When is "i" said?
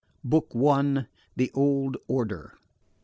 0.55-1.05